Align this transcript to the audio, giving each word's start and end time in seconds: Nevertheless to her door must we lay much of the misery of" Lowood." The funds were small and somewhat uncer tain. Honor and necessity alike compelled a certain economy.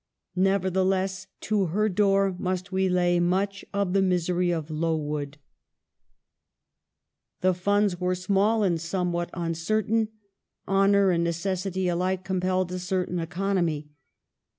Nevertheless 0.37 1.27
to 1.41 1.65
her 1.67 1.87
door 1.87 2.35
must 2.39 2.71
we 2.71 2.89
lay 2.89 3.19
much 3.19 3.63
of 3.71 3.93
the 3.93 4.01
misery 4.01 4.49
of" 4.49 4.71
Lowood." 4.83 5.37
The 7.41 7.53
funds 7.53 7.99
were 7.99 8.15
small 8.15 8.63
and 8.63 8.81
somewhat 8.81 9.31
uncer 9.33 9.85
tain. 9.85 10.07
Honor 10.67 11.11
and 11.11 11.23
necessity 11.23 11.87
alike 11.87 12.23
compelled 12.25 12.71
a 12.71 12.79
certain 12.79 13.19
economy. 13.19 13.91